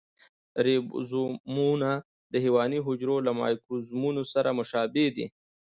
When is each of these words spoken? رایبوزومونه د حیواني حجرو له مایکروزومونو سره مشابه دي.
رایبوزومونه 0.65 1.89
د 2.31 2.33
حیواني 2.43 2.79
حجرو 2.87 3.15
له 3.25 3.31
مایکروزومونو 3.41 4.21
سره 4.33 4.49
مشابه 4.59 5.05
دي. 5.15 5.25